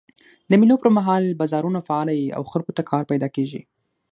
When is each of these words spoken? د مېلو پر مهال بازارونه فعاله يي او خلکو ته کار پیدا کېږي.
د 0.49 0.51
مېلو 0.59 0.75
پر 0.81 0.89
مهال 0.97 1.23
بازارونه 1.39 1.79
فعاله 1.87 2.13
يي 2.19 2.27
او 2.37 2.43
خلکو 2.51 2.71
ته 2.77 2.83
کار 2.91 3.03
پیدا 3.11 3.27
کېږي. 3.35 3.61